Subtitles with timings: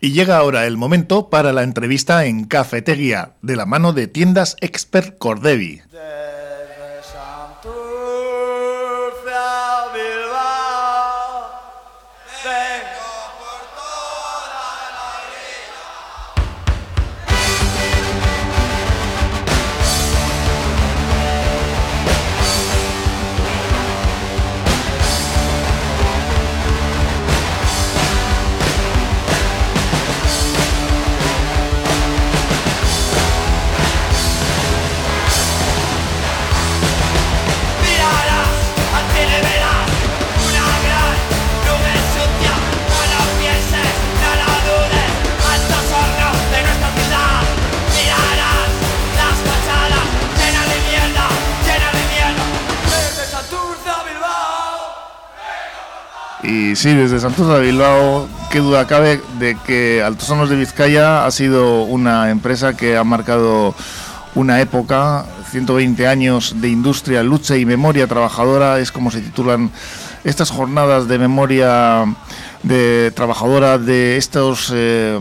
[0.00, 4.56] Y llega ahora el momento para la entrevista en Cafetería, de la mano de tiendas
[4.60, 5.82] Expert Cordevi.
[56.42, 61.30] Y sí, desde Santos de Bilbao, qué duda cabe de que Altosanos de Vizcaya ha
[61.32, 63.74] sido una empresa que ha marcado
[64.36, 69.72] una época, 120 años de industria, lucha y memoria trabajadora, es como se titulan
[70.22, 72.04] estas jornadas de memoria
[72.62, 75.18] de trabajadora de estos eh,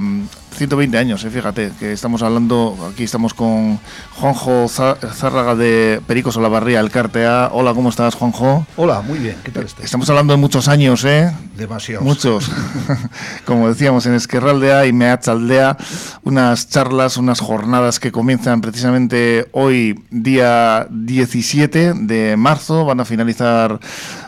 [0.57, 3.79] 120 años, eh, fíjate, que estamos hablando, aquí estamos con
[4.15, 7.51] Juanjo Zárraga de Pericos Olavarría, el Cartea.
[7.53, 8.65] Hola, ¿cómo estás, Juanjo?
[8.75, 9.85] Hola, muy bien, ¿qué tal estás?
[9.85, 11.31] Estamos hablando de muchos años, ¿eh?
[11.55, 12.03] Demasiados.
[12.03, 12.51] Muchos.
[13.45, 15.77] Como decíamos, en Esquerraldea y Meachaldea,
[16.23, 23.79] unas charlas, unas jornadas que comienzan precisamente hoy, día 17 de marzo, van a finalizar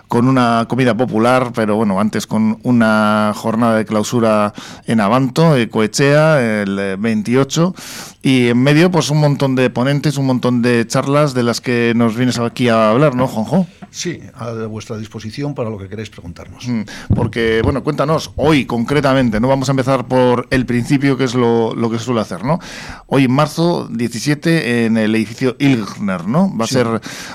[0.10, 4.54] con una comida popular, pero bueno, antes con una jornada de clausura
[4.88, 7.76] en Avanto, Coechea, el 28,
[8.24, 11.94] y en medio pues un montón de ponentes, un montón de charlas de las que
[11.96, 13.68] nos vienes aquí a hablar, ¿no, Juanjo?
[13.92, 16.68] Sí, a vuestra disposición para lo que queréis preguntarnos.
[16.68, 16.82] Mm,
[17.16, 19.48] porque, bueno, cuéntanos, hoy concretamente, ¿no?
[19.48, 22.60] Vamos a empezar por el principio, que es lo, lo que se suele hacer, ¿no?
[23.08, 26.56] Hoy en marzo 17 en el edificio Ilgner, ¿no?
[26.56, 26.88] Va a ser...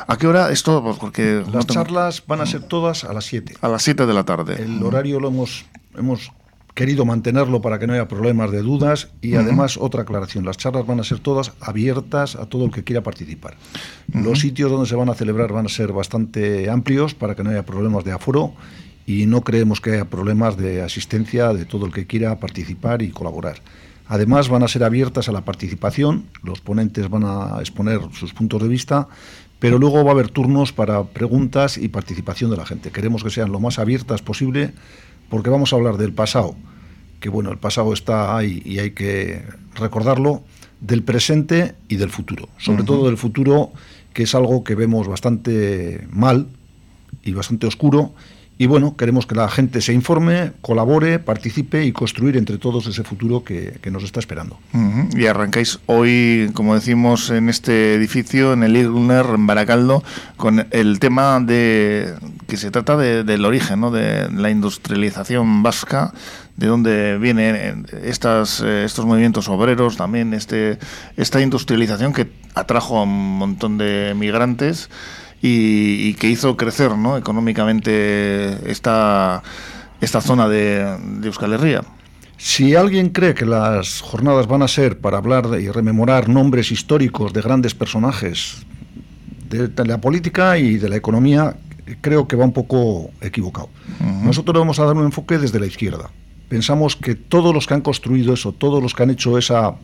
[0.06, 0.82] ¿A qué hora esto?
[0.82, 1.44] Pues porque...
[1.52, 3.56] Las charlas van a ser todas a las 7.
[3.60, 4.62] A las 7 de la tarde.
[4.62, 5.64] El horario lo hemos,
[5.96, 6.32] hemos
[6.74, 10.86] querido mantenerlo para que no haya problemas de dudas y además otra aclaración, las charlas
[10.86, 13.56] van a ser todas abiertas a todo el que quiera participar.
[14.12, 17.50] Los sitios donde se van a celebrar van a ser bastante amplios para que no
[17.50, 18.54] haya problemas de aforo
[19.06, 23.10] y no creemos que haya problemas de asistencia de todo el que quiera participar y
[23.10, 23.62] colaborar.
[24.06, 28.60] Además van a ser abiertas a la participación, los ponentes van a exponer sus puntos
[28.62, 29.08] de vista,
[29.60, 32.90] pero luego va a haber turnos para preguntas y participación de la gente.
[32.90, 34.74] Queremos que sean lo más abiertas posible
[35.28, 36.54] porque vamos a hablar del pasado,
[37.20, 39.42] que bueno, el pasado está ahí y hay que
[39.74, 40.42] recordarlo,
[40.80, 43.72] del presente y del futuro, sobre todo del futuro,
[44.12, 46.48] que es algo que vemos bastante mal
[47.22, 48.12] y bastante oscuro
[48.56, 53.02] y bueno, queremos que la gente se informe, colabore, participe y construir entre todos ese
[53.02, 54.58] futuro que, nos está esperando.
[55.14, 60.04] Y arrancáis hoy, como decimos, en este edificio, en el Ilner, en Baracaldo,
[60.36, 62.14] con el tema de
[62.46, 63.90] que se trata del origen, ¿no?
[63.90, 66.12] de la industrialización vasca,
[66.56, 70.78] de dónde vienen estas, eh, estos movimientos obreros, también este,
[71.16, 74.88] esta industrialización que atrajo a un montón de migrantes
[75.46, 77.18] y, que hizo crecer ¿no?
[77.18, 79.42] económicamente esta,
[80.00, 81.82] esta zona de, de Euskal Herria.
[82.38, 87.34] Si alguien cree que las jornadas van a ser para hablar y rememorar nombres históricos
[87.34, 88.64] de grandes personajes
[89.50, 91.56] de, la política y de la economía,
[92.00, 93.68] creo que va un poco equivocado.
[94.22, 96.10] Nosotros vamos a dar un enfoque desde la izquierda.
[96.48, 99.74] Pensamos que todos los que han construido eso, todos los que han hecho esa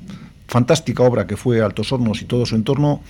[0.49, 3.03] fantástica obra que fue Altos Hornos y todo su entorno,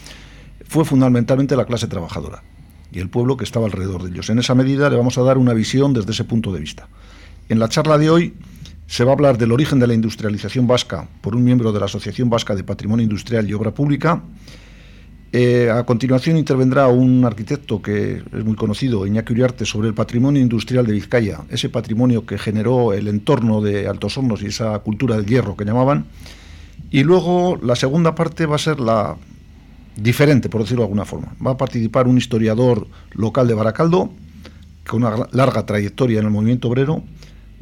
[0.70, 2.44] fue fundamentalmente la clase trabajadora
[2.92, 4.30] y el pueblo que estaba alrededor de ellos.
[4.30, 6.86] En esa medida le vamos a dar una visión desde ese punto de vista.
[7.48, 8.34] En la charla de hoy
[8.86, 11.86] se va a hablar del origen de la industrialización vasca por un miembro de la
[11.86, 14.22] Asociación Vasca de Patrimonio Industrial y Obra Pública.
[15.32, 20.40] Eh, a continuación intervendrá un arquitecto que es muy conocido, Iñaki Uriarte, sobre el patrimonio
[20.40, 25.16] industrial de Vizcaya, ese patrimonio que generó el entorno de Altos Hornos y esa cultura
[25.16, 26.06] del hierro que llamaban.
[26.92, 29.16] Y luego la segunda parte va a ser la
[29.96, 31.34] diferente, por decirlo de alguna forma.
[31.44, 34.10] Va a participar un historiador local de Baracaldo,
[34.86, 37.02] con una larga trayectoria en el movimiento obrero.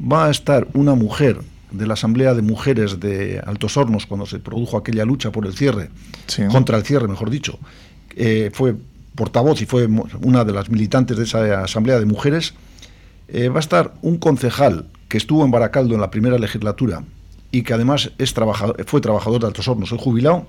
[0.01, 1.41] Va a estar una mujer
[1.71, 5.53] de la Asamblea de Mujeres de Altos Hornos, cuando se produjo aquella lucha por el
[5.53, 5.89] cierre,
[6.51, 7.59] contra el cierre, mejor dicho.
[8.15, 8.75] Eh, fue
[9.15, 9.87] portavoz y fue
[10.21, 12.53] una de las militantes de esa Asamblea de Mujeres.
[13.27, 17.03] Eh, va a estar un concejal que estuvo en Baracaldo en la primera legislatura
[17.51, 18.33] y que además es
[18.85, 20.47] fue trabajador de Altos Hornos, soy jubilado,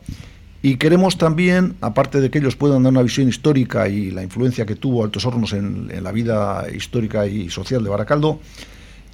[0.63, 4.67] y queremos también, aparte de que ellos puedan dar una visión histórica y la influencia
[4.67, 8.41] que tuvo Altos Hornos en, la vida histórica y social de Baracaldo,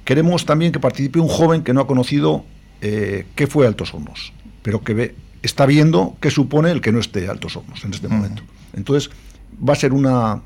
[0.03, 2.43] queremos también que participe un joven que no ha conocido
[2.81, 6.99] eh, qué fue Altos Hornos, pero que ve, está viendo qué supone el que no
[6.99, 8.43] esté Altos Hornos en este momento.
[8.73, 9.09] Entonces,
[9.67, 10.41] va a ser una,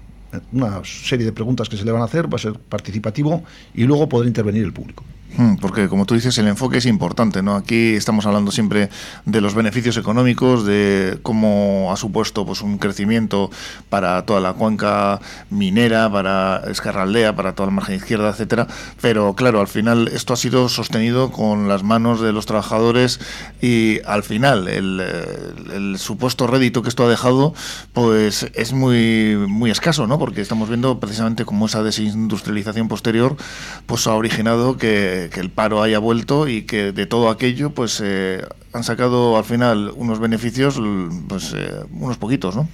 [0.51, 3.43] una serie de preguntas que se le van a hacer, va a ser participativo
[3.73, 5.03] y luego podrá intervenir el público.
[5.37, 7.55] Hmm, porque, como tú dices, el enfoque es importante, ¿no?
[7.55, 8.89] Aquí estamos hablando siempre
[9.25, 13.49] de los beneficios económicos, de cómo ha supuesto pues, un crecimiento
[13.89, 18.67] para toda la cuenca minera, para Escarraldea, para toda la margen izquierda, etcétera.
[18.99, 23.21] Pero, claro, al final esto ha sido sostenido con las manos de los trabajadores
[23.61, 27.53] y, al final, el, supuesto rédito que esto ha dejado,
[27.93, 30.19] pues es muy, muy escaso, ¿no?
[30.19, 33.37] Porque estamos viendo precisamente cómo esa desindustrialización posterior
[33.85, 38.01] pues ha originado que que, el paro haya vuelto y que de todo aquello pues
[38.03, 40.81] eh, han sacado al final unos beneficios,
[41.27, 42.67] pues eh, unos poquitos, ¿no?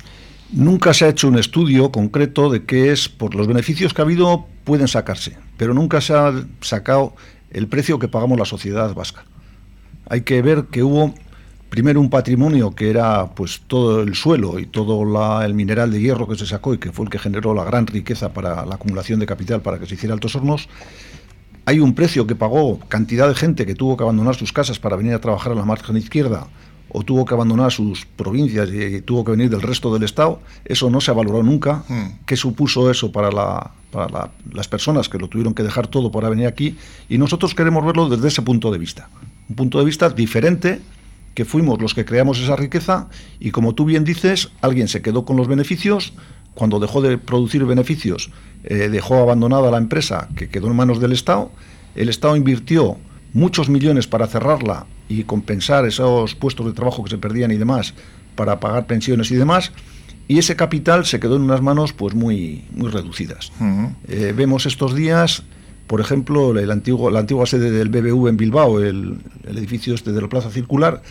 [0.51, 4.05] Nunca se ha hecho un estudio concreto de qué es, por los beneficios que ha
[4.05, 7.15] habido pueden sacarse, pero nunca se ha sacado
[7.51, 9.25] el precio que pagamos la sociedad vasca.
[10.09, 11.13] Hay que ver que hubo
[11.69, 16.27] primero un patrimonio que era pues todo el suelo y todo el mineral de hierro
[16.27, 19.19] que se sacó y que fue el que generó la gran riqueza para la acumulación
[19.19, 20.69] de capital para que se hiciera Altos Hornos
[21.67, 24.95] hay un precio que pagó cantidad de gente que tuvo que abandonar sus casas para
[24.95, 26.47] venir a trabajar a la margen izquierda
[26.87, 30.89] o tuvo que abandonar sus provincias y tuvo que venir del resto del Estado, eso
[30.89, 31.83] no se ha valorado nunca.
[31.89, 32.19] Hmm.
[32.25, 36.29] ¿Qué supuso eso para, la, para las personas que lo tuvieron que dejar todo para
[36.29, 36.77] venir aquí?
[37.09, 39.09] Y nosotros queremos verlo desde ese punto de vista.
[39.49, 40.79] Un punto de vista diferente,
[41.33, 43.09] que fuimos los que creamos esa riqueza
[43.41, 46.13] y como tú bien dices, alguien se quedó con los beneficios,
[46.57, 48.31] cuando dejó de producir beneficios,
[48.63, 51.51] eh, dejó abandonada la empresa que quedó en manos del Estado.
[51.95, 52.97] El Estado invirtió
[53.31, 57.93] muchos millones para cerrarla y compensar esos puestos de trabajo que se perdían y demás,
[58.35, 59.71] para pagar pensiones y demás.
[60.27, 63.51] Y ese capital se quedó en unas manos pues muy, muy reducidas.
[64.07, 65.43] Eh, vemos estos días,
[65.85, 70.21] por ejemplo, el antiguo, la antigua sede del BBV en Bilbao, el, edificio este de
[70.21, 71.03] la Plaza Circular,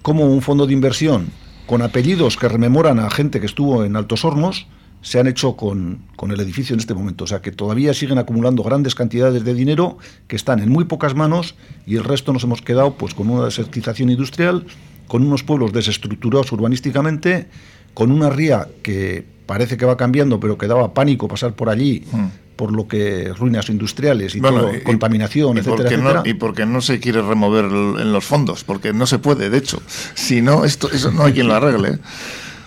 [0.00, 1.26] como un fondo de inversión
[1.66, 4.66] con apellidos que rememoran a gente que estuvo en Altos Hornos,
[5.02, 7.24] se han hecho con, el edificio en este momento.
[7.24, 11.14] O sea que todavía siguen acumulando grandes cantidades de dinero que están en muy pocas
[11.14, 11.56] manos
[11.86, 14.64] y el resto nos hemos quedado pues con una desertización industrial,
[15.08, 17.48] con unos pueblos desestructurados urbanísticamente,
[17.92, 22.04] con una ría que parece que va cambiando, pero que daba pánico pasar por allí.
[22.10, 22.26] Hmm.
[22.52, 24.40] por lo que ruinas industriales y
[24.84, 26.22] contaminación, etcétera, etcétera.
[26.24, 29.82] y porque no se quiere remover en los fondos, porque no se puede, de hecho.
[30.14, 31.98] Si no, esto, eso no hay quien lo arregle.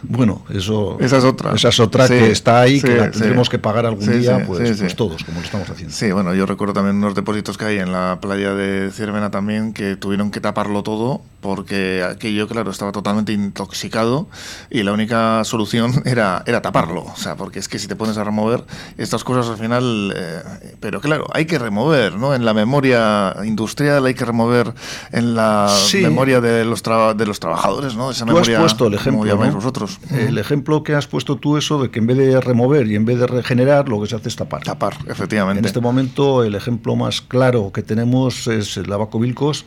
[0.09, 1.53] Bueno, eso esa es otra.
[1.53, 4.95] Esa es otra que está ahí, que la tendremos que pagar algún día, pues, pues,
[4.95, 5.93] todos, como lo estamos haciendo.
[5.93, 9.73] Sí, bueno, yo recuerdo también unos depósitos que hay en la playa de Ciervena también,
[9.73, 14.27] que tuvieron que taparlo todo, porque aquello, claro, estaba totalmente intoxicado
[14.69, 17.03] y la única solución era, era taparlo.
[17.03, 18.63] O sea, porque es que si te pones a remover
[18.97, 20.13] estas cosas al final.
[20.15, 22.33] Eh, pero claro, hay que remover, ¿no?
[22.33, 24.73] En la memoria industrial hay que remover
[25.11, 28.11] en la memoria de los, de los trabajadores, ¿no?
[28.11, 29.94] Esa memoria, has puesto el ejemplo, vosotros.
[30.11, 33.05] El ejemplo que has puesto tú, eso de que en vez de remover y en
[33.05, 34.63] vez de regenerar, lo que se hace es tapar.
[34.63, 35.59] Tapar, efectivamente.
[35.59, 39.65] En este momento, el ejemplo más claro que tenemos es el Lavaco Vilcos.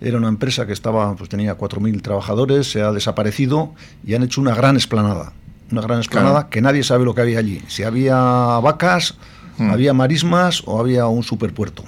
[0.00, 3.74] Era una empresa que estaba, pues tenía 4.000 trabajadores, se ha desaparecido
[4.04, 5.32] y han hecho una gran esplanada.
[5.70, 7.62] Una gran esplanada que nadie sabe lo que había allí.
[7.68, 8.16] Si había
[8.60, 9.16] vacas,
[9.58, 9.70] hmm.
[9.70, 11.84] había marismas o había un superpuerto.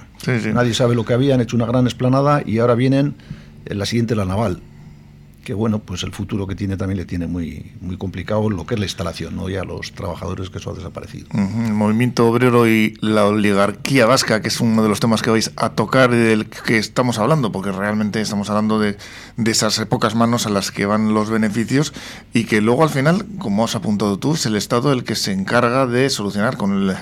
[0.53, 3.15] Nadie sabe lo que había, han hecho una gran esplanada y ahora vienen
[3.65, 4.61] en la siguiente, la naval
[5.43, 8.75] que bueno, pues el futuro que tiene también le tiene muy, muy complicado lo que
[8.75, 9.49] es la instalación, ¿no?
[9.49, 11.27] ya los trabajadores que eso ha desaparecido.
[11.33, 15.51] El movimiento obrero y la oligarquía vasca, que es uno de los temas que vais
[15.55, 18.97] a tocar y del que estamos hablando, porque realmente estamos hablando de,
[19.37, 21.93] de esas pocas manos a las que van los beneficios
[22.33, 25.31] y que luego al final, como has apuntado tú, es el Estado el que se
[25.31, 26.95] encarga de solucionar con el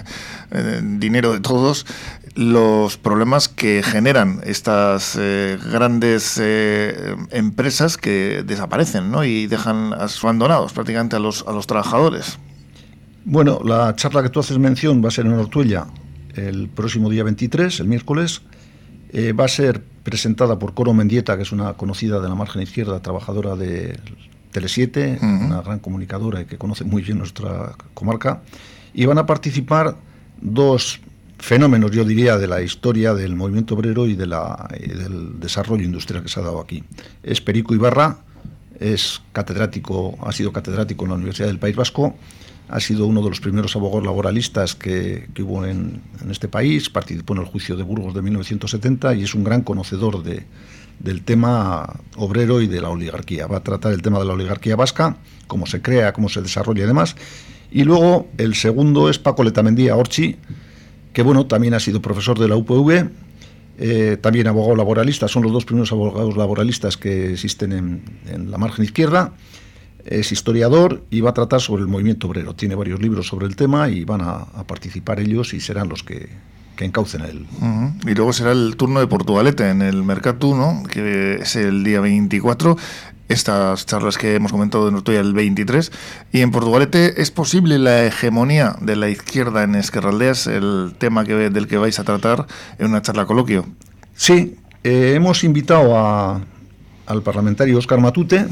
[0.52, 1.86] eh, dinero de todos
[2.36, 9.24] los problemas que generan estas eh, grandes eh, empresas que desaparecen ¿no?
[9.24, 12.40] y dejan abandonados prácticamente a los, a los trabajadores.
[13.26, 15.88] Bueno, la charla que tú haces mención va a ser en Ortuella
[16.36, 18.42] el próximo día 23, el miércoles.
[19.12, 22.62] Eh, va a ser presentada por Coro Mendieta, que es una conocida de la margen
[22.62, 24.00] izquierda, trabajadora de
[24.54, 28.42] Tele7, una gran comunicadora y que conoce muy bien nuestra comarca.
[28.94, 29.96] Y van a participar
[30.42, 31.02] dos
[31.40, 36.40] fenómenos, yo diría, de la historia del movimiento obrero y, del desarrollo industrial que se
[36.40, 36.84] ha dado aquí.
[37.24, 38.20] Es Perico Ibarra,
[38.80, 42.16] es catedrático, ha sido catedrático en la Universidad del País Vasco,
[42.68, 47.40] ha sido uno de los primeros abogados laboralistas que, hubo en, este país, participó en
[47.40, 50.46] el juicio de Burgos de 1970 y es un gran conocedor de,
[51.00, 53.48] del tema obrero y de la oligarquía.
[53.48, 55.18] Va a tratar el tema de la oligarquía vasca,
[55.48, 57.16] cómo se crea, cómo se desarrolla y demás.
[57.72, 60.38] Y luego el segundo es Paco Letamendía Orchi,
[61.20, 63.10] que bueno, también ha sido profesor de la UPV,
[63.78, 68.86] eh, también abogado laboralista, son los dos primeros abogados laboralistas que existen en, la margen
[68.86, 69.34] izquierda.
[70.06, 72.56] Es historiador y va a tratar sobre el movimiento obrero.
[72.56, 76.30] Tiene varios libros sobre el tema y van a, participar ellos y serán los que,
[76.78, 77.46] que encaucen él.
[78.08, 80.84] Y luego será el turno de Portugalete en el Mercatu, ¿no?
[80.90, 82.78] que es el día 24
[83.30, 85.92] estas charlas que hemos comentado en el 23.
[86.34, 91.50] Y en Portugalete, ¿es posible la hegemonía de la izquierda en Esquerraldeas, el tema que,
[91.50, 93.66] del que vais a tratar en una charla coloquio?
[94.16, 96.42] Sí, eh, hemos invitado a,
[97.06, 98.46] al parlamentario Oscar Matute.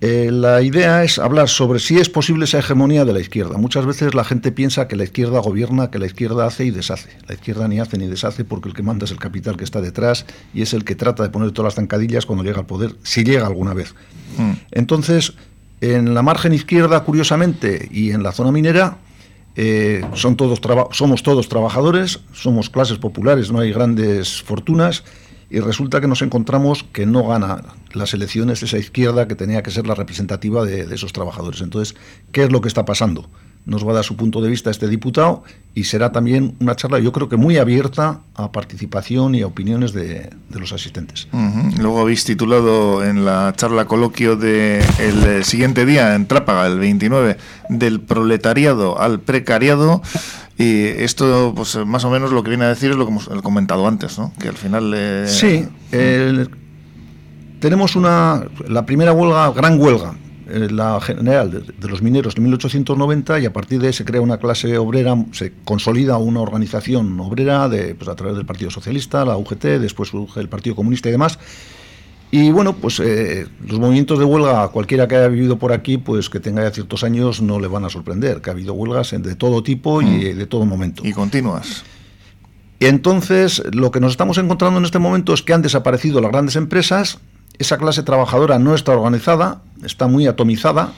[0.00, 3.58] Eh, la idea es hablar sobre si es posible esa hegemonía de la izquierda.
[3.58, 7.10] Muchas veces la gente piensa que la izquierda gobierna, que la izquierda hace y deshace.
[7.26, 9.80] La izquierda ni hace ni deshace porque el que manda es el capital que está
[9.80, 10.24] detrás
[10.54, 13.24] y es el que trata de poner todas las zancadillas cuando llega al poder, si
[13.24, 13.94] llega alguna vez.
[14.36, 14.52] Mm.
[14.70, 15.32] Entonces,
[15.80, 18.98] en la margen izquierda, curiosamente, y en la zona minera,
[19.56, 20.60] eh, son todos
[20.92, 25.02] somos todos trabajadores, somos clases populares, no hay grandes fortunas
[25.50, 27.62] y resulta que nos encontramos que no gana
[27.92, 31.62] las elecciones esa izquierda que tenía que ser la representativa de, esos trabajadores.
[31.62, 31.96] Entonces,
[32.32, 33.28] ¿qué es lo que está pasando?
[33.64, 35.42] Nos va a dar su punto de vista este diputado
[35.74, 39.92] y será también una charla, yo creo que muy abierta a participación y a opiniones
[39.92, 41.28] de, los asistentes.
[41.78, 47.36] Luego habéis titulado en la charla coloquio del el siguiente día, en Trápaga, el 29,
[47.68, 50.02] del proletariado al precariado.
[50.58, 53.28] Y esto, pues más o menos lo que viene a decir es lo que hemos
[53.42, 54.32] comentado antes, ¿no?
[54.40, 54.92] Que al final...
[54.94, 55.68] Eh, sí,
[57.60, 60.14] tenemos una, la primera huelga, gran huelga,
[60.48, 64.20] eh, la general de, los mineros en 1890 y a partir de ahí se crea
[64.20, 69.24] una clase obrera, se consolida una organización obrera de, pues, a través del Partido Socialista,
[69.24, 71.38] la UGT, después surge el Partido Comunista y demás,
[72.30, 76.28] y bueno, pues eh, los movimientos de huelga, cualquiera que haya vivido por aquí, pues
[76.28, 79.34] que tenga ya ciertos años, no le van a sorprender, que ha habido huelgas de
[79.34, 80.38] todo tipo y mm.
[80.38, 81.02] de todo momento.
[81.06, 81.84] Y continuas.
[82.80, 86.30] Y entonces, lo que nos estamos encontrando en este momento es que han desaparecido las
[86.30, 87.18] grandes empresas,
[87.58, 90.92] esa clase trabajadora no está organizada, está muy atomizada,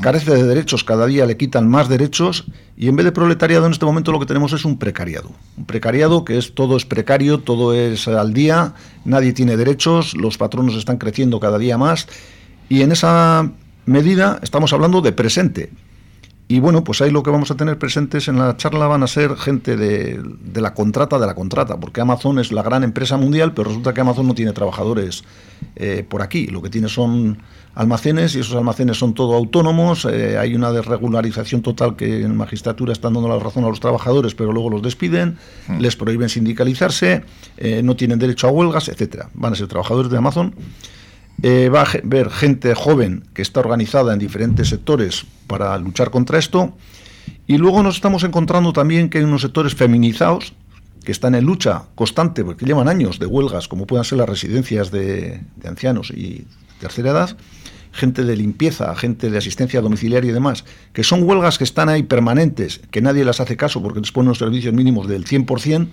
[0.00, 2.44] Carece de derechos, cada día le quitan más derechos
[2.76, 5.30] y en vez de proletariado en este momento lo que tenemos es un precariado.
[5.56, 10.38] Un precariado que es todo es precario, todo es al día, nadie tiene derechos, los
[10.38, 12.06] patronos están creciendo cada día más
[12.68, 13.50] y en esa
[13.86, 15.70] medida estamos hablando de presente.
[16.46, 19.06] Y bueno, pues ahí lo que vamos a tener presentes en la charla van a
[19.06, 20.22] ser gente de,
[20.54, 24.02] la contrata de la contrata, porque Amazon es la gran empresa mundial, pero resulta que
[24.02, 25.24] Amazon no tiene trabajadores
[25.76, 26.46] eh, por aquí.
[26.48, 27.38] Lo que tiene son
[27.74, 30.04] almacenes y esos almacenes son todo autónomos.
[30.04, 34.34] Eh, hay una desregularización total que en magistratura están dando la razón a los trabajadores,
[34.34, 35.38] pero luego los despiden,
[35.68, 35.80] mm.
[35.80, 37.24] les prohíben sindicalizarse,
[37.56, 39.28] eh, no tienen derecho a huelgas, etcétera.
[39.34, 40.54] Van a ser trabajadores de Amazon.
[41.42, 46.38] Eh, va a ver gente joven que está organizada en diferentes sectores para luchar contra
[46.38, 46.76] esto.
[47.46, 50.52] Y luego nos estamos encontrando también que hay unos sectores feminizados
[51.04, 54.90] que están en lucha constante, porque llevan años de huelgas, como puedan ser las residencias
[54.90, 56.46] de, de ancianos y
[56.80, 57.36] tercera edad,
[57.94, 62.02] gente de limpieza, gente de asistencia domiciliaria y demás, que son huelgas que están ahí
[62.02, 65.86] permanentes, que nadie las hace caso porque les ponen los servicios mínimos del 100%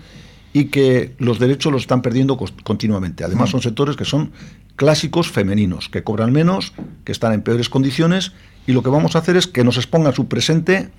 [0.54, 3.24] y que los derechos los están perdiendo continuamente.
[3.24, 3.52] Además mm.
[3.52, 4.32] son sectores que son
[4.76, 6.74] clásicos femeninos, que cobran menos,
[7.06, 8.34] que están en peores condiciones
[8.66, 10.90] y lo que vamos a hacer es que nos expongan su presente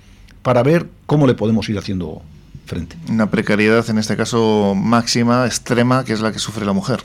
[0.41, 2.21] para ver cómo le podemos ir haciendo
[2.65, 2.95] frente.
[3.09, 7.03] Una precariedad en este caso máxima, extrema, que es la que sufre la mujer.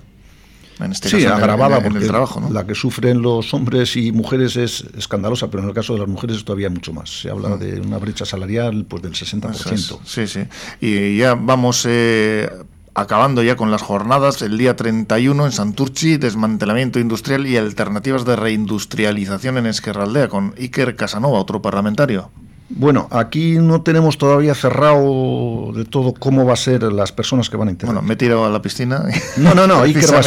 [0.81, 4.85] En este sí, agravada porque el trabajo, la que sufren los hombres y mujeres es
[4.97, 7.21] escandalosa, pero en el caso de las mujeres es todavía mucho más.
[7.23, 7.59] Se habla mm.
[7.59, 9.99] de una brecha salarial pues del 60%.
[10.05, 10.41] sí, sí.
[10.81, 12.49] Y ya vamos eh,
[12.95, 18.37] acabando ya con las jornadas, el día 31 en Santurchi, desmantelamiento industrial y alternativas de
[18.37, 22.31] reindustrialización en Esquerraldea, con Iker Casanova, otro parlamentario.
[22.71, 27.57] Bueno, aquí no tenemos todavía cerrado de todo cómo va a ser las personas que
[27.57, 27.95] van a integrar.
[27.95, 29.05] Bueno, me he tirado a la piscina.
[29.39, 30.19] No, no, no, Iker va,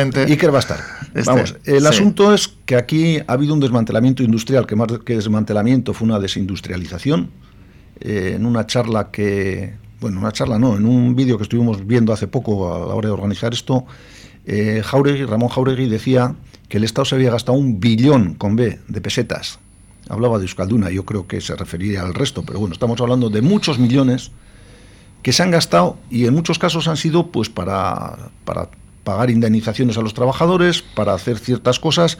[0.58, 0.80] a estar.
[1.14, 5.16] Este, Vamos, el asunto es que aquí ha habido un desmantelamiento industrial, que más que
[5.16, 7.30] desmantelamiento fue una desindustrialización.
[8.00, 12.12] Eh, en una charla que, bueno, una charla no, en un vídeo que estuvimos viendo
[12.12, 13.86] hace poco a la hora de organizar esto,
[14.48, 16.34] eh, Jauregui, Ramón Jauregui decía
[16.68, 19.60] que el Estado se había gastado un billón con B de pesetas
[20.12, 23.42] hablaba de Euskalduna, yo creo que se refería al resto, pero bueno, estamos hablando de
[23.42, 24.32] muchos millones
[25.24, 28.70] que se han gastado y en muchos casos han sido pues para, para
[29.04, 32.18] pagar indemnizaciones a los trabajadores, para hacer ciertas cosas,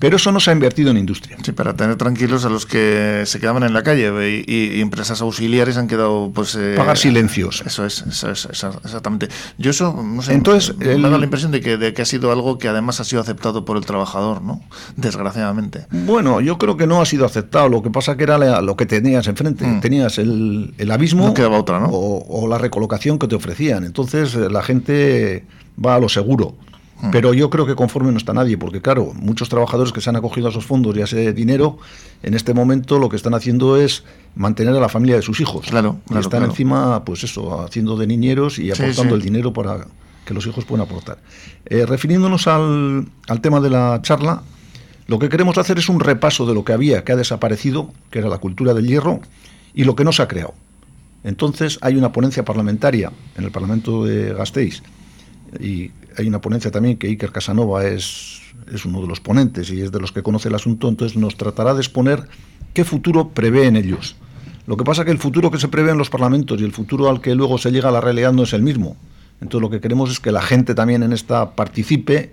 [0.00, 1.38] Pero eso no se ha invertido en industria.
[1.42, 5.76] Sí, para tener tranquilos a los que se quedaban en la calle y, empresas auxiliares
[5.76, 6.56] han quedado, pues...
[6.56, 7.62] Eh, Pagar silencios.
[7.64, 9.28] Eso es, eso es, exactamente.
[9.56, 12.32] Yo eso, no sé, Entonces, me, da la impresión de que, de que ha sido
[12.32, 14.60] algo que además ha sido aceptado por el trabajador, ¿no?
[14.96, 15.86] Desgraciadamente.
[15.90, 17.68] Bueno, yo creo que no ha sido aceptado.
[17.68, 19.64] Lo que pasa que era lo que tenías enfrente.
[19.64, 19.80] Mm.
[19.80, 21.28] Tenías el, el abismo...
[21.28, 21.86] No quedaba otra, ¿no?
[21.86, 23.84] O, o la recolocación que te ofrecían.
[23.84, 25.44] Entonces eh, la gente
[25.82, 26.54] va a lo seguro.
[27.00, 27.10] Mm.
[27.10, 30.16] Pero yo creo que conforme no está nadie, porque claro, muchos trabajadores que se han
[30.16, 31.78] acogido a esos fondos y a ese dinero,
[32.22, 34.04] en este momento lo que están haciendo es
[34.36, 35.66] mantener a la familia de sus hijos.
[35.66, 39.86] Claro, y están encima, pues eso, haciendo de niñeros y aportando el dinero para
[40.24, 41.18] que los hijos puedan aportar.
[41.66, 44.42] Eh, refiriéndonos al, al tema de la charla,
[45.06, 48.20] lo que queremos hacer es un repaso de lo que había, que ha desaparecido, que
[48.20, 49.20] era la cultura del hierro,
[49.74, 50.54] y lo que no se ha creado.
[51.24, 54.82] Entonces hay una ponencia parlamentaria en el Parlamento de Gasteiz
[55.60, 58.40] y hay una ponencia también que Iker Casanova es,
[58.72, 61.36] es uno de los ponentes y es de los que conoce el asunto, entonces nos
[61.36, 62.28] tratará de exponer
[62.72, 64.16] qué futuro prevén ellos.
[64.66, 66.72] Lo que pasa es que el futuro que se prevé en los parlamentos y el
[66.72, 68.96] futuro al que luego se llega a la realidad no es el mismo.
[69.40, 72.32] Entonces lo que queremos es que la gente también en esta participe,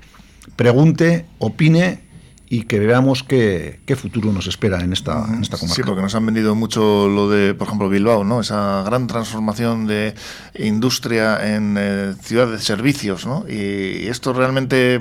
[0.56, 2.11] pregunte, opine
[2.52, 5.74] y que veamos qué, qué futuro nos espera en esta, en esta comarca.
[5.74, 8.42] Sí, porque nos han vendido mucho lo de, por ejemplo, Bilbao, ¿no?
[8.42, 10.16] Esa gran transformación de
[10.60, 13.46] industria en eh, ciudad de servicios, ¿no?
[13.48, 15.00] Y esto realmente,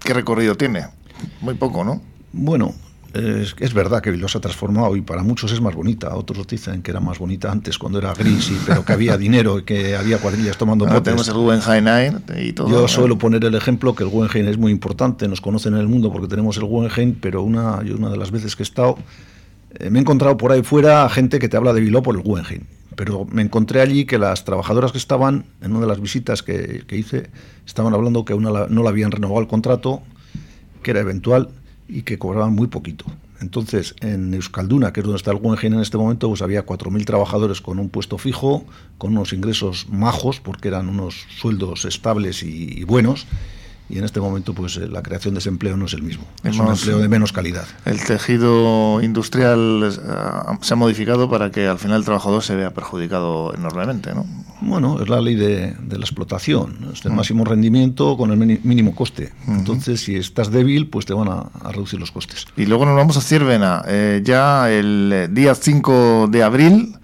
[0.00, 0.88] ¿qué recorrido tiene?
[1.40, 2.02] Muy poco, ¿no?
[2.32, 2.74] Bueno,
[3.12, 6.14] es, verdad que Bilbao se ha transformado y para muchos es más bonita.
[6.14, 9.58] Otros dicen que era más bonita antes cuando era gris, y, pero que había dinero
[9.58, 12.68] y que había cuadrillas tomando Ahora tenemos el Guggenheim y todo.
[12.68, 15.88] Yo suelo poner el ejemplo que el Guggenheim es muy importante, nos conocen en el
[15.88, 18.96] mundo porque tenemos el Guggenheim, pero una, yo una de las veces que he estado,
[19.78, 22.22] eh, me he encontrado por ahí fuera gente que te habla de Bilbao por el
[22.22, 22.64] Guggenheim.
[22.96, 26.84] Pero me encontré allí que las trabajadoras que estaban, en una de las visitas que,
[26.86, 27.30] que hice,
[27.66, 30.02] estaban hablando que una no le habían renovado el contrato,
[30.82, 31.48] que era eventual
[31.90, 33.04] y que cobraban muy poquito.
[33.40, 37.04] Entonces, en Euskalduna, que es donde está el Guggenheim en este momento, pues había 4.000
[37.04, 38.64] trabajadores con un puesto fijo,
[38.98, 43.26] con unos ingresos majos, porque eran unos sueldos estables y, y buenos,
[43.90, 46.24] y en este momento pues eh, la creación de ese empleo no es el mismo,
[46.44, 47.66] es un empleo de menos calidad.
[47.84, 52.72] El tejido industrial eh, se ha modificado para que al final el trabajador se vea
[52.72, 54.26] perjudicado enormemente, ¿no?
[54.60, 59.32] Bueno, es la ley de, la explotación, es el máximo rendimiento con el mínimo coste.
[59.48, 62.46] Entonces, si estás débil, pues te van a, reducir los costes.
[62.56, 66.94] Y luego nos vamos a Ciervena, eh, ya el día 5 de abril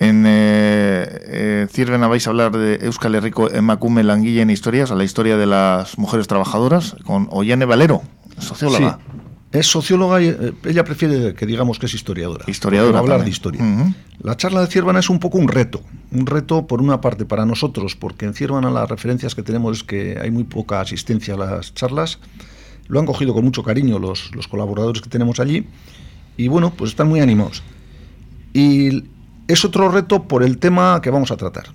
[0.00, 5.04] en eh, eh, vais a hablar de Euskal Herriko Emakume Languilla en historias, a la
[5.04, 8.02] historia de las mujeres trabajadoras, con Ollane Valero,
[8.38, 8.98] socióloga.
[8.98, 9.09] Sí.
[9.52, 12.44] Es socióloga y eh, ella prefiere que digamos que es historiadora.
[12.46, 13.00] Historiadora.
[13.00, 13.94] Hablar de historia.
[14.22, 15.82] La charla de Ciervana es un poco un reto.
[16.12, 19.84] Un reto, por una parte, para nosotros, porque en Ciervana las referencias que tenemos es
[19.84, 22.18] que hay muy poca asistencia a las charlas.
[22.86, 25.66] Lo han cogido con mucho cariño los, los colaboradores que tenemos allí.
[26.36, 27.62] Y bueno, pues están muy animados.
[28.52, 29.04] Y
[29.48, 31.66] es otro reto por el tema que vamos a tratar.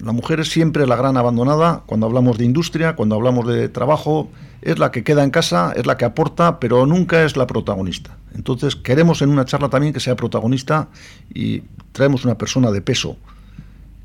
[0.00, 4.30] La mujer es siempre la gran abandonada cuando hablamos de industria, cuando hablamos de trabajo,
[4.62, 8.16] es la que queda en casa, es la que aporta, pero nunca es la protagonista.
[8.34, 10.88] Entonces queremos en una charla también que sea protagonista
[11.34, 13.16] y traemos una persona de peso,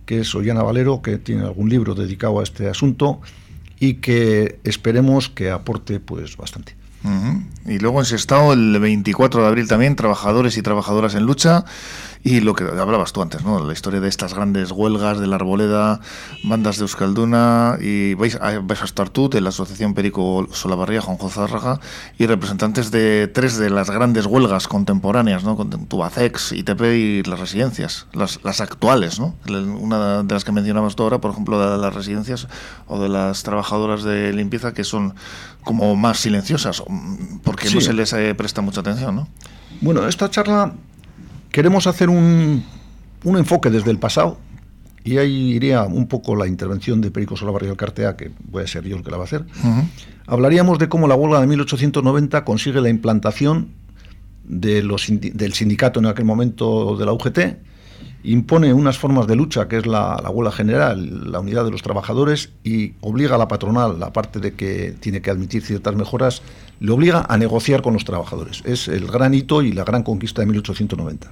[0.05, 3.21] que es Ollana Valero, que tiene algún libro dedicado a este asunto
[3.79, 6.75] y que esperemos que aporte pues bastante.
[7.65, 11.65] Y luego en estado el 24 de abril también, trabajadores y trabajadoras en lucha.
[12.25, 13.61] Y lo que hablabas tú antes, ¿no?
[13.65, 15.99] La historia de estas grandes huelgas de la Arboleda,
[16.45, 21.01] bandas de Euskalduna, y vais a, vais a estar tú, de la Asociación Perico Solabarría,
[21.01, 21.81] Juan José Raja,
[22.17, 25.57] y representantes de tres de las grandes huelgas contemporáneas, ¿no?
[25.57, 29.35] Con Tubacex, ITP y las residencias, las, las actuales, ¿no?
[29.49, 32.47] Una de las que mencionabas tú ahora, por ejemplo, de las residencias
[32.87, 35.13] o de las trabajadoras de limpieza que son
[35.65, 36.83] como más silenciosas,
[37.43, 39.27] porque no se les eh, presta mucha atención, ¿no?
[39.81, 40.73] Bueno, esta charla
[41.53, 42.63] Queremos hacer un,
[43.23, 44.39] un enfoque desde el pasado
[45.03, 48.67] y ahí iría un poco la intervención de Perico Solabarri del Cartea, que voy a
[48.67, 49.45] ser yo el que la va a hacer.
[50.25, 53.69] Hablaríamos de cómo la huelga de 1890 consigue la implantación
[54.45, 57.39] de los, del sindicato en aquel momento de la UGT,
[58.23, 61.81] impone unas formas de lucha, que es la, la, huelga general, la unidad de los
[61.81, 66.41] trabajadores, y obliga a la patronal, aparte de que tiene que admitir ciertas mejoras,
[66.79, 68.61] le obliga a negociar con los trabajadores.
[68.65, 71.31] Es el gran hito y la gran conquista de 1890.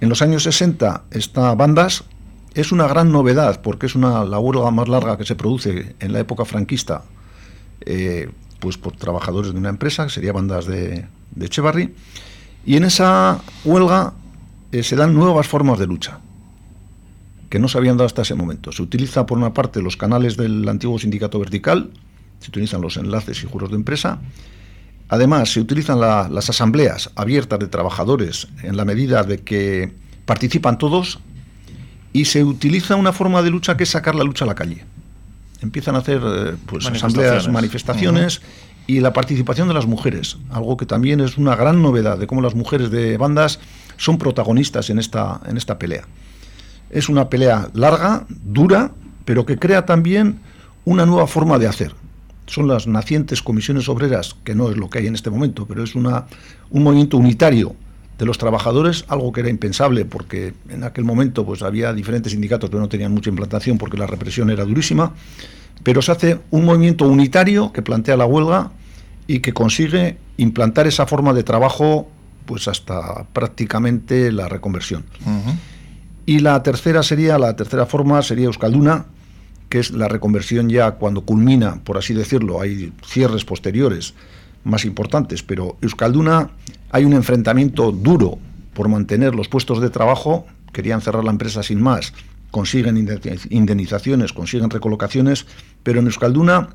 [0.00, 2.04] En los años 60, esta bandas
[2.54, 6.12] es una gran novedad, porque es una, la huelga más larga que se produce en
[6.12, 7.02] la época franquista,
[7.82, 11.94] eh, pues por trabajadores de una empresa, que sería bandas de, de Echevarri,
[12.64, 14.14] y en esa huelga
[14.72, 16.20] eh, se dan nuevas formas de lucha
[17.48, 18.70] que no se habían dado hasta ese momento.
[18.70, 21.90] Se utiliza por una parte los canales del antiguo sindicato vertical,
[22.38, 24.20] se utilizan los enlaces y juros de empresa,
[25.10, 29.92] Además, se utilizan las asambleas abiertas de trabajadores en la medida de que
[30.24, 31.18] participan todos
[32.12, 34.84] y se utiliza una forma de lucha que es sacar la lucha a la calle.
[35.62, 38.40] Empiezan a hacer eh, pues, asambleas, manifestaciones
[38.86, 42.40] y la participación de las mujeres, algo que también es una gran novedad de cómo
[42.40, 43.58] las mujeres de bandas
[44.00, 46.04] son protagonistas en esta, en esta pelea.
[46.88, 48.92] Es una pelea larga, dura,
[49.26, 50.40] pero que crea también
[50.86, 51.94] una nueva forma de hacer.
[52.46, 55.84] Son las nacientes comisiones obreras, que no es lo que hay en este momento, pero
[55.84, 56.24] es una,
[56.70, 57.76] un movimiento unitario
[58.18, 62.70] de los trabajadores, algo que era impensable porque en aquel momento pues había diferentes sindicatos
[62.70, 65.12] que no tenían mucha implantación porque la represión era durísima,
[65.82, 68.72] pero se hace un movimiento unitario que plantea la huelga
[69.26, 72.08] y que consigue implantar esa forma de trabajo
[72.50, 75.04] pues hasta prácticamente la reconversión.
[76.26, 79.04] Y la tercera sería, la tercera forma sería Euskalduna,
[79.68, 84.14] que es la reconversión ya cuando culmina, por así decirlo, hay cierres posteriores
[84.64, 86.50] más importantes, pero Euskalduna
[86.90, 88.40] hay un enfrentamiento duro
[88.74, 92.12] por mantener los puestos de trabajo, querían cerrar la empresa sin más,
[92.50, 92.96] consiguen
[93.50, 95.46] indemnizaciones, consiguen recolocaciones,
[95.84, 96.70] pero en Euskalduna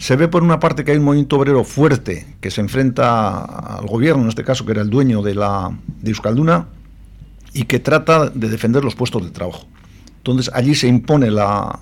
[0.00, 3.86] se ve por una parte que hay un movimiento obrero fuerte que se enfrenta al
[3.86, 6.68] gobierno, en este caso que era el dueño de, la, de Euskalduna,
[7.52, 9.66] y que trata de defender los puestos de trabajo.
[10.16, 11.80] Entonces allí se impone la,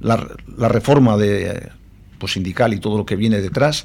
[0.00, 1.70] la, reforma de,
[2.18, 3.84] pues, sindical y todo lo que viene detrás,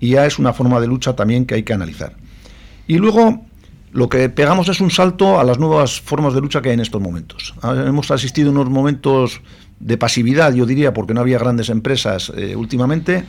[0.00, 2.16] y ya es una forma de lucha también que hay que analizar.
[2.88, 3.46] Y luego
[3.92, 6.80] lo que pegamos es un salto a las nuevas formas de lucha que hay en
[6.80, 7.54] estos momentos.
[7.62, 9.40] Ah, hemos asistido a unos momentos
[9.80, 13.24] de pasividad, yo diría, porque no había grandes empresas eh, últimamente.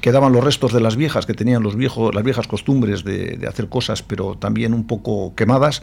[0.00, 3.68] Quedaban los restos de las viejas, que tenían los viejos, las viejas costumbres de, hacer
[3.68, 5.82] cosas, pero también un poco quemadas.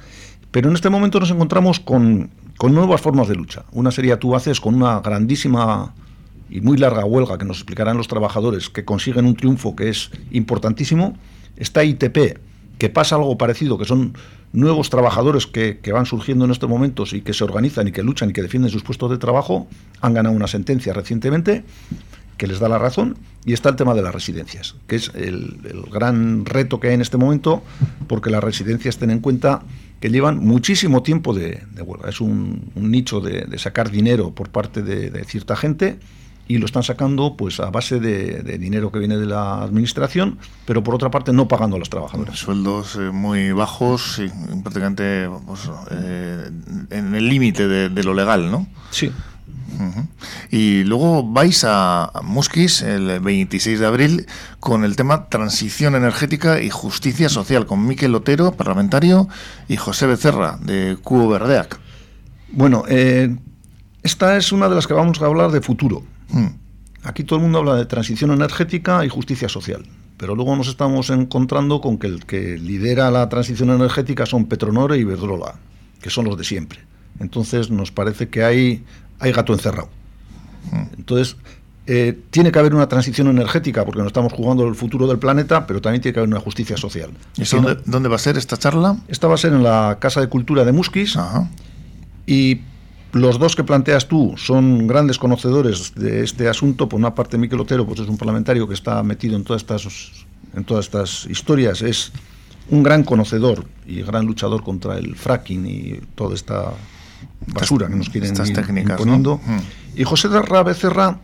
[0.52, 3.66] Pero en este momento nos encontramos con, con nuevas formas de lucha.
[3.72, 5.94] Una sería tú haces con una grandísima
[6.50, 10.12] y muy larga huelga que nos explicarán los trabajadores, que consiguen un triunfo que es
[10.32, 11.18] importantísimo.
[11.58, 12.38] Está ITP,
[12.78, 14.14] que pasa algo parecido, que son
[14.56, 18.30] nuevos trabajadores que, van surgiendo en estos momentos y que se organizan y que luchan
[18.30, 19.68] y que defienden sus puestos de trabajo,
[20.02, 21.64] han ganado una sentencia recientemente
[22.38, 25.58] que les da la razón, y está el tema de las residencias, que es el,
[25.90, 27.64] gran reto que hay en este momento,
[28.08, 29.62] porque las residencias tienen en cuenta
[30.02, 32.10] que llevan muchísimo tiempo de, huelga.
[32.10, 35.98] Es un, nicho de, sacar dinero por parte de cierta gente
[36.48, 40.84] y lo están sacando pues a base de, dinero que viene de la administración, pero
[40.84, 42.38] por otra parte no pagando a los trabajadores.
[42.38, 44.30] Sueldos eh, muy bajos y
[44.62, 46.50] prácticamente pues, eh,
[46.92, 48.68] en el límite de, lo legal, ¿no?
[48.92, 49.12] Sí.
[50.52, 54.26] Y luego vais a Musquis el 26 de abril
[54.60, 59.28] con el tema Transición energética y justicia social, con Miquel Otero, parlamentario,
[59.68, 61.78] y José Becerra, de Cubo Verdeac.
[62.52, 63.36] Bueno, eh,
[64.04, 66.04] esta es una de las que vamos a hablar de futuro.
[67.04, 69.86] Aquí todo el mundo habla de transición energética y justicia social,
[70.18, 74.96] pero luego nos estamos encontrando con que el que lidera la transición energética son Petronor
[74.96, 75.56] y Iberdrola,
[76.02, 76.80] que son los de siempre.
[77.20, 78.84] Entonces nos parece que hay,
[79.20, 79.90] hay gato encerrado.
[80.72, 80.96] Hmm.
[80.98, 81.38] Entonces,
[81.88, 85.68] eh, tiene que haber una transición energética porque nos estamos jugando el futuro del planeta,
[85.68, 87.12] pero también tiene que haber una justicia social.
[87.38, 87.44] ¿Y
[87.86, 88.98] dónde, va a ser esta charla?
[89.08, 91.16] Esta va a ser en la Casa de Cultura de Musquis.
[92.26, 92.62] Y
[93.16, 96.90] los dos que planteas tú son grandes conocedores de este asunto.
[96.90, 100.26] Por una parte, Miquel Otero pues es un parlamentario que está metido en todas estas,
[100.54, 101.82] en todas estas historias.
[101.82, 102.12] Es
[102.70, 106.74] un gran conocedor y gran luchador contra el fracking y toda esta
[107.48, 109.38] basura que nos quieren estas técnicas, imponiendo.
[109.38, 109.60] Mm.
[110.02, 111.18] Y José de Becerra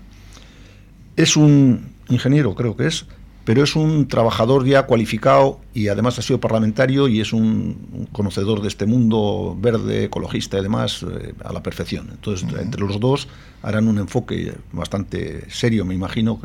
[1.17, 3.05] es un ingeniero, creo que es,
[3.45, 8.61] pero es un trabajador ya cualificado y además ha sido parlamentario y es un, conocedor
[8.61, 12.09] de este mundo verde, ecologista y demás eh, a la perfección.
[12.11, 13.27] Entonces, entre los dos
[13.63, 16.39] harán un enfoque bastante serio, me imagino,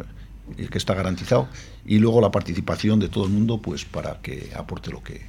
[0.57, 1.49] que, que está garantizado,
[1.85, 5.27] y luego la participación de todo el mundo pues para que aporte lo que,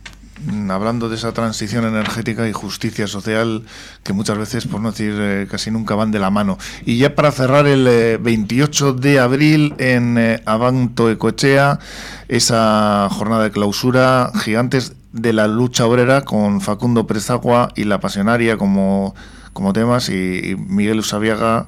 [0.69, 3.63] hablando de esa transición energética y justicia social
[4.03, 6.57] que muchas veces, por no decir eh, casi nunca, van de la mano.
[6.85, 11.79] Y ya para cerrar el 28 eh, de abril en eh, Abanto Ecochea,
[12.27, 18.57] esa jornada de clausura, gigantes de la lucha obrera con Facundo Prezagua y la pasionaria
[18.57, 19.15] como,
[19.53, 21.65] como temas y, Miguel Usabiaga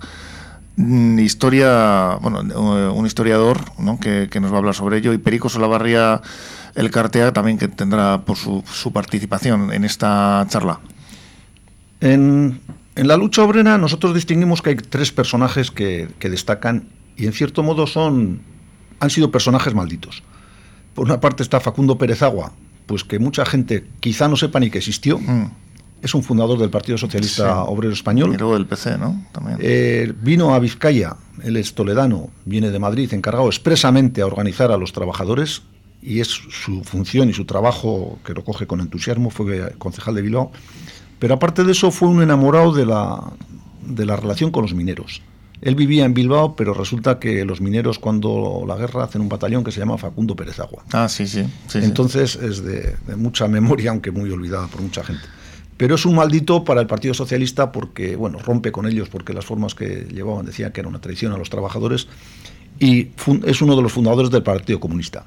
[0.75, 2.41] mm, historia, bueno,
[2.93, 3.99] un historiador ¿no?
[3.99, 6.21] que, que, nos va a hablar sobre ello, y Perico Solabarria
[6.75, 10.79] el Cartea también que tendrá por su, participación en esta charla.
[12.01, 12.61] En,
[12.95, 17.87] la lucha obrera nosotros distinguimos que hay tres personajes que, destacan y en cierto modo
[17.87, 18.41] son
[18.99, 20.23] han sido personajes malditos.
[20.93, 22.51] Por una parte está Facundo Pérez Agua,
[22.85, 25.19] pues que mucha gente quizá no sepa ni que existió.
[25.19, 25.51] Mm.
[26.01, 28.33] Es un fundador del Partido Socialista Obrero Español.
[28.33, 29.25] Y luego del PC, ¿no?
[29.33, 29.57] También.
[29.61, 34.77] Eh, vino a Vizcaya, él es toledano, viene de Madrid, encargado expresamente a organizar a
[34.77, 35.61] los trabajadores
[36.01, 40.21] y es su función y su trabajo que lo coge con entusiasmo, fue concejal de
[40.21, 40.51] Bilbao,
[41.19, 43.33] pero aparte de eso fue un enamorado de la,
[43.85, 45.21] de la relación con los mineros.
[45.61, 49.63] Él vivía en Bilbao, pero resulta que los mineros cuando la guerra hacen un batallón
[49.63, 50.83] que se llama Facundo Pérez Agua.
[50.93, 51.43] Ah, sí, sí.
[51.73, 55.23] Entonces es de, mucha memoria, aunque muy olvidada por mucha gente.
[55.75, 59.45] Pero es un maldito para el Partido Socialista porque, bueno, rompe con ellos porque las
[59.45, 62.07] formas que llevaban decían que era una traición a los trabajadores
[62.79, 63.09] y
[63.45, 65.25] es uno de los fundadores del Partido Comunista.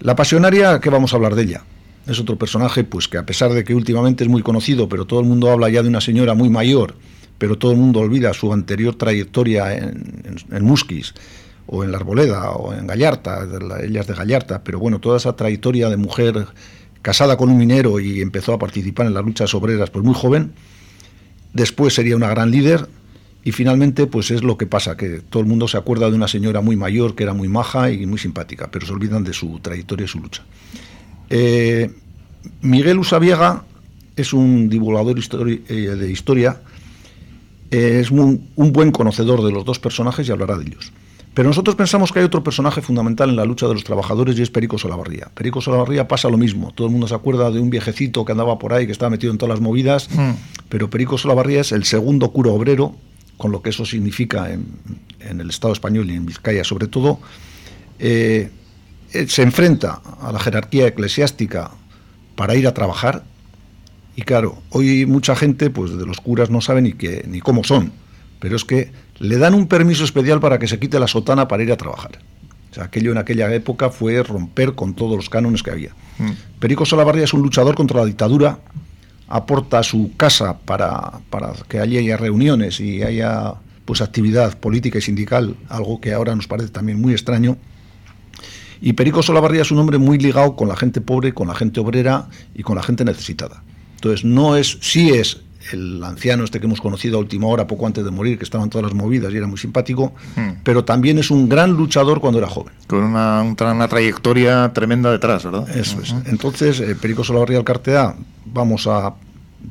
[0.00, 1.64] La pasionaria, ¿qué vamos a hablar de ella?
[2.06, 5.18] Es otro personaje, pues que a pesar de que últimamente es muy conocido, pero todo
[5.18, 6.94] el mundo habla ya de una señora muy mayor,
[7.36, 11.14] pero todo el mundo olvida su anterior trayectoria en, en, Musquis,
[11.66, 13.46] o en La Arboleda, o en Gallarta,
[13.82, 16.46] ellas de Gallarta, pero bueno, toda esa trayectoria de mujer
[17.02, 20.52] casada con un minero y empezó a participar en las luchas obreras pues muy joven,
[21.52, 22.88] después sería una gran líder,
[23.48, 26.28] y finalmente, pues es lo que pasa, que todo el mundo se acuerda de una
[26.28, 29.58] señora muy mayor, que era muy maja y muy simpática, pero se olvidan de su
[29.60, 30.42] trayectoria y su lucha.
[31.30, 31.90] Eh,
[32.60, 33.64] Miguel Usabiega
[34.16, 36.60] es un divulgador eh, de historia,
[37.70, 40.92] eh, es un buen conocedor de los dos personajes y hablará de ellos.
[41.32, 44.42] Pero nosotros pensamos que hay otro personaje fundamental en la lucha de los trabajadores y
[44.42, 45.30] es Perico Solavarría.
[45.32, 46.74] Perico Solavarría pasa lo mismo.
[46.74, 49.32] Todo el mundo se acuerda de un viejecito que andaba por ahí, que estaba metido
[49.32, 50.32] en todas las movidas, mm.
[50.68, 52.94] pero Perico Solavarría es el segundo cura obrero
[53.38, 54.66] con lo que eso significa en,
[55.20, 57.20] el Estado español y en Vizcaya sobre todo,
[57.98, 58.50] eh,
[59.12, 61.70] eh, se enfrenta a la jerarquía eclesiástica
[62.36, 63.24] para ir a trabajar.
[64.16, 67.64] Y claro, hoy mucha gente, pues de los curas no sabe ni, qué, ni cómo
[67.64, 67.92] son,
[68.40, 71.62] pero es que le dan un permiso especial para que se quite la sotana para
[71.62, 72.18] ir a trabajar.
[72.70, 75.90] O sea, aquello en aquella época fue romper con todos los cánones que había.
[76.18, 76.58] Mm.
[76.58, 78.58] Perico Solabarria es un luchador contra la dictadura
[79.28, 85.02] aporta su casa para, para que allí haya reuniones y haya pues actividad política y
[85.02, 87.56] sindical, algo que ahora nos parece también muy extraño.
[88.80, 91.80] Y Perico Solabarría es un hombre muy ligado con la gente pobre, con la gente
[91.80, 93.62] obrera y con la gente necesitada.
[93.94, 95.40] Entonces, no es, sí es
[95.72, 98.70] el anciano este que hemos conocido a última hora, poco antes de morir, que estaban
[98.70, 100.60] todas las movidas y era muy simpático, hmm.
[100.62, 102.74] pero también es un gran luchador cuando era joven.
[102.86, 105.68] Con una, una trayectoria tremenda detrás, ¿verdad?
[105.76, 106.14] Eso es.
[106.26, 108.14] Entonces, eh, Perico Solabarría Alcartea,
[108.46, 109.14] vamos a,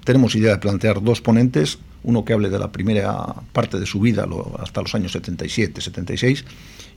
[0.04, 3.16] tenemos idea de plantear dos ponentes, uno que hable de la primera
[3.52, 4.26] parte de su vida,
[4.60, 6.46] hasta los años 77, 76,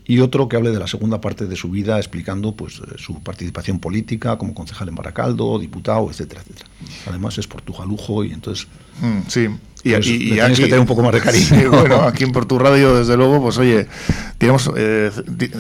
[0.05, 3.23] y otro que hable de la segunda parte de su vida explicando pues eh, su
[3.23, 6.69] participación política como concejal en Baracaldo, diputado, etcétera, etcétera.
[7.07, 8.67] Además es portugalujo y entonces
[9.01, 9.49] mm, sí.
[9.83, 11.71] Y, pues, y, tienes que tener un poco más de cariño.
[11.71, 13.87] bueno, aquí en Portu Radio, desde luego, pues oye,
[14.39, 15.11] tenemos, eh,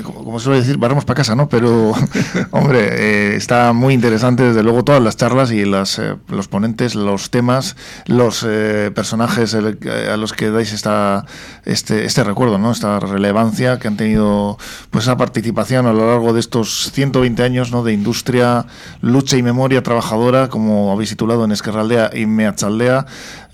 [0.02, 1.48] como suele decir, vamos para casa, ¿no?
[1.48, 1.92] Pero,
[2.50, 6.94] hombre, eh, está muy interesante, desde luego, todas las charlas y las, eh, los ponentes,
[6.94, 8.46] los temas, los
[8.94, 11.24] personajes a los que dais esta,
[11.64, 12.72] este, este recuerdo, ¿no?
[12.72, 14.58] Esta relevancia que han tenido,
[14.90, 17.82] pues, esa participación a lo largo de estos 120 años, ¿no?
[17.82, 18.66] De industria,
[19.00, 23.06] lucha y memoria trabajadora, como habéis titulado en Esquerraldea y Meachaldea,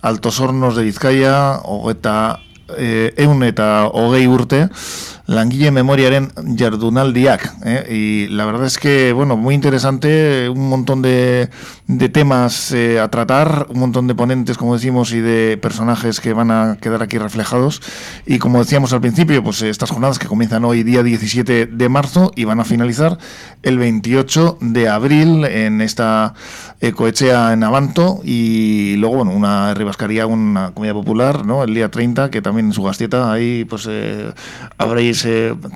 [0.06, 2.38] Altos Hornos de Vizcaya, o eta,
[2.78, 4.68] eh, eun eta hogei urte,
[5.26, 7.56] langile memoriaren jardunaldiak.
[7.64, 7.86] ¿eh?
[7.90, 11.50] Y la verdad es que, bueno, muy interesante, un montón de,
[11.88, 16.32] de temas eh, a tratar, un montón de ponentes, como decimos, y de personajes que
[16.32, 17.82] van a quedar aquí reflejados.
[18.24, 22.32] Y como decíamos al principio, pues estas jornadas que comienzan hoy, día 17 de marzo,
[22.36, 23.18] y van a finalizar
[23.62, 26.34] el 28 de abril en esta
[26.80, 31.64] Ecoechea en Avanto, y luego, bueno, una ribascaría, una comida popular, ¿no?
[31.64, 34.32] El día 30, que también en su gastieta, ahí pues eh,
[34.78, 35.15] habréis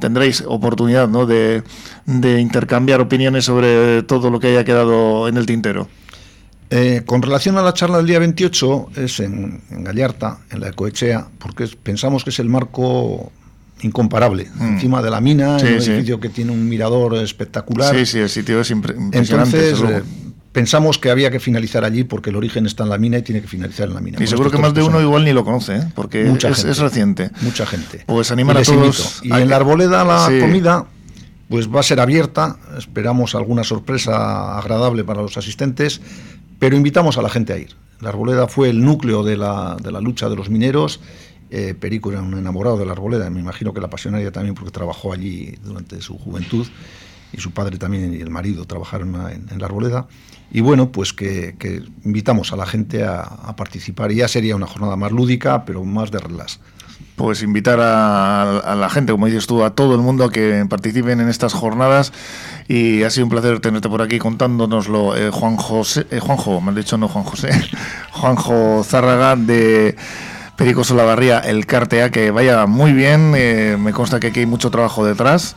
[0.00, 1.26] tendréis oportunidad ¿no?
[1.26, 1.62] de,
[2.06, 5.88] intercambiar opiniones sobre todo lo que haya quedado en el tintero.
[6.72, 11.26] Eh, con relación a la charla del día 28, es en, Gallarta, en la Ecoechea,
[11.38, 13.32] porque pensamos que es el marco
[13.82, 14.48] incomparable.
[14.54, 14.74] Mm.
[14.74, 17.96] Encima de la mina, en un edificio que tiene un mirador espectacular.
[17.96, 19.18] Sí, sí, el sitio es impresionante.
[19.18, 19.82] Entonces,
[20.52, 23.40] pensamos que había que finalizar allí porque el origen está en la mina y tiene
[23.40, 24.22] que finalizar en la mina.
[24.22, 25.92] Y seguro que más de uno igual ni lo conoce, ¿eh?
[25.94, 27.30] porque es, reciente.
[27.42, 28.04] Mucha gente.
[28.06, 29.20] Pues animar a todos.
[29.22, 30.86] Y en la arboleda la comida
[31.48, 36.00] pues va a ser abierta, esperamos alguna sorpresa agradable para los asistentes,
[36.60, 37.74] pero invitamos a la gente a ir.
[38.00, 41.00] La arboleda fue el núcleo de la, de la lucha de los mineros.
[41.50, 44.70] Eh, Perico era un enamorado de la arboleda, me imagino que la apasionaria también porque
[44.70, 46.68] trabajó allí durante su juventud
[47.32, 49.16] y su padre también y el marido trabajaron
[49.50, 50.06] en la arboleda
[50.52, 51.54] y bueno, pues que,
[52.04, 54.10] invitamos a la gente a, participar.
[54.12, 56.60] Y ya sería una jornada más lúdica, pero más de relax.
[57.14, 61.20] Pues invitar a, la gente, como dices tú, a todo el mundo a que participen
[61.20, 62.12] en estas jornadas.
[62.66, 66.70] Y ha sido un placer tenerte por aquí contándonoslo, eh, Juan José, eh, Juanjo, me
[66.70, 67.50] han dicho no Juan José,
[68.12, 69.96] Juanjo Zárraga de
[70.56, 73.34] Perico Solavarría, el Cartea, que vaya muy bien.
[73.36, 75.56] Eh, me consta que aquí hay mucho trabajo detrás.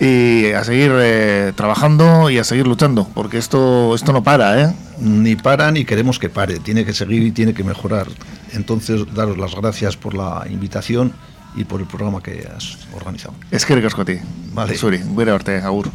[0.00, 4.74] Y a seguir eh, trabajando y a seguir luchando, porque esto, esto no para, ¿eh?
[4.98, 8.06] Ni para ni queremos que pare, tiene que seguir y tiene que mejorar.
[8.52, 11.12] Entonces, daros las gracias por la invitación
[11.56, 13.34] y por el programa que has organizado.
[13.50, 14.18] Es que a ti.
[14.52, 14.76] Vale.
[14.76, 15.90] Suri, voy a verte, agur.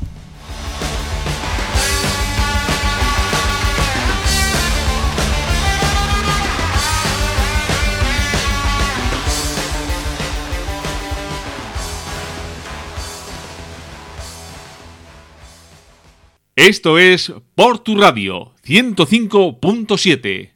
[16.55, 20.51] Esto es Por tu Radio 105.7.